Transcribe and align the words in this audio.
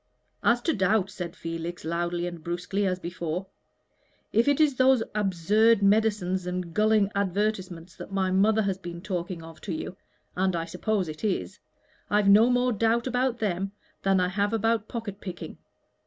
"As 0.41 0.61
to 0.63 0.73
doubt," 0.73 1.11
said 1.11 1.35
Felix, 1.35 1.85
loudly 1.85 2.25
and 2.25 2.43
brusquely 2.43 2.87
as 2.87 2.97
before, 2.97 3.45
"if 4.33 4.47
it 4.47 4.59
is 4.59 4.73
those 4.73 5.03
absurd 5.13 5.83
medicines 5.83 6.47
and 6.47 6.73
gulling 6.73 7.11
advertisements 7.13 7.95
that 7.97 8.11
my 8.11 8.31
mother 8.31 8.63
has 8.63 8.79
been 8.79 9.03
talking 9.03 9.43
of 9.43 9.61
to 9.61 9.71
you 9.71 9.95
and 10.35 10.55
I 10.55 10.65
suppose 10.65 11.07
it 11.07 11.23
is 11.23 11.59
I've 12.09 12.27
no 12.27 12.49
more 12.49 12.71
doubt 12.73 13.05
about 13.05 13.37
them 13.37 13.73
than 14.01 14.19
I 14.19 14.29
have 14.29 14.53
about 14.53 14.87
pocket 14.87 15.21
picking. 15.21 15.59